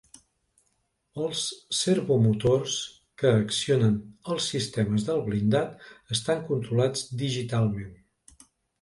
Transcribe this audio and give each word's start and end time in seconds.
Els 1.25 1.43
servomotors 1.79 2.79
que 3.23 3.35
accionen 3.43 4.01
els 4.07 4.51
sistemes 4.57 5.09
del 5.13 5.25
blindat 5.31 5.89
estan 6.19 6.47
controlats 6.53 7.09
digitalment. 7.25 7.97